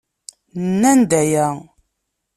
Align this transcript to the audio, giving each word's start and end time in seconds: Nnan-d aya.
Nnan-d 0.63 1.11
aya. 1.21 1.47